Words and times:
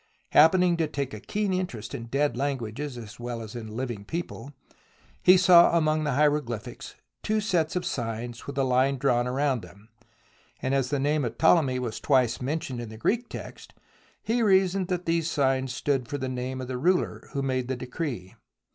Happening 0.31 0.77
to 0.77 0.87
take 0.87 1.13
a 1.13 1.19
keen 1.19 1.53
interest 1.53 1.93
in 1.93 2.05
dead 2.05 2.35
languages 2.35 2.97
as 2.97 3.19
well 3.19 3.39
as 3.39 3.53
in 3.55 3.67
living 3.77 4.03
people, 4.03 4.51
he 5.21 5.37
saw 5.37 5.77
among 5.77 6.05
the 6.05 6.13
hieroglyphics 6.13 6.95
two 7.21 7.39
sets 7.39 7.75
of 7.75 7.85
signs 7.85 8.47
with 8.47 8.57
a 8.57 8.63
line 8.63 8.97
drawn 8.97 9.27
round 9.27 9.61
them, 9.61 9.89
and 10.59 10.73
as 10.73 10.89
the 10.89 10.97
name 10.99 11.23
of 11.23 11.37
Ptolemy 11.37 11.77
was 11.77 11.99
twice 11.99 12.41
mentioned 12.41 12.81
in 12.81 12.89
the 12.89 12.97
Greek 12.97 13.29
text 13.29 13.75
he 14.23 14.41
reasoned 14.41 14.87
that 14.87 15.05
these 15.05 15.29
signs 15.29 15.71
stood 15.71 16.07
for 16.07 16.17
the 16.17 16.27
name 16.27 16.61
of 16.61 16.67
the 16.67 16.79
ruler 16.79 17.29
who 17.33 17.43
made 17.43 17.67
the 17.67 17.75
decree. 17.75 18.33